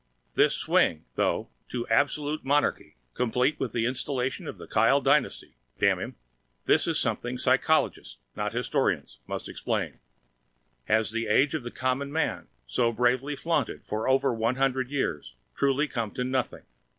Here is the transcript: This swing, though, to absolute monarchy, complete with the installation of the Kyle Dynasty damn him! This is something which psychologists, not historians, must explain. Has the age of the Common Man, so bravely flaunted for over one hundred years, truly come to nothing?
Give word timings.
This 0.33 0.55
swing, 0.55 1.05
though, 1.13 1.49
to 1.69 1.87
absolute 1.89 2.43
monarchy, 2.43 2.95
complete 3.13 3.59
with 3.59 3.71
the 3.71 3.85
installation 3.85 4.47
of 4.47 4.57
the 4.57 4.65
Kyle 4.65 4.99
Dynasty 4.99 5.57
damn 5.77 5.99
him! 5.99 6.15
This 6.65 6.87
is 6.87 6.97
something 6.97 7.35
which 7.35 7.41
psychologists, 7.43 8.17
not 8.35 8.51
historians, 8.51 9.19
must 9.27 9.47
explain. 9.47 9.99
Has 10.85 11.11
the 11.11 11.27
age 11.27 11.53
of 11.53 11.61
the 11.61 11.69
Common 11.69 12.11
Man, 12.11 12.47
so 12.65 12.91
bravely 12.91 13.35
flaunted 13.35 13.85
for 13.85 14.07
over 14.07 14.33
one 14.33 14.55
hundred 14.55 14.89
years, 14.89 15.35
truly 15.55 15.87
come 15.87 16.09
to 16.15 16.23
nothing? 16.23 16.63